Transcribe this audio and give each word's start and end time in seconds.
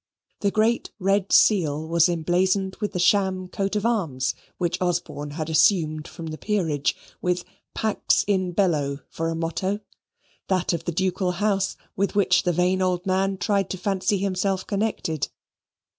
The 0.39 0.49
great 0.49 0.89
red 0.97 1.31
seal 1.31 1.87
was 1.87 2.09
emblazoned 2.09 2.75
with 2.77 2.93
the 2.93 2.97
sham 2.97 3.47
coat 3.47 3.75
of 3.75 3.85
arms 3.85 4.33
which 4.57 4.81
Osborne 4.81 5.29
had 5.37 5.47
assumed 5.47 6.07
from 6.07 6.25
the 6.25 6.39
Peerage, 6.39 6.95
with 7.21 7.45
"Pax 7.75 8.23
in 8.25 8.51
bello" 8.51 9.01
for 9.11 9.29
a 9.29 9.35
motto; 9.35 9.79
that 10.47 10.73
of 10.73 10.85
the 10.85 10.91
ducal 10.91 11.33
house 11.33 11.77
with 11.95 12.15
which 12.15 12.41
the 12.41 12.51
vain 12.51 12.81
old 12.81 13.05
man 13.05 13.37
tried 13.37 13.69
to 13.69 13.77
fancy 13.77 14.17
himself 14.17 14.65
connected. 14.65 15.27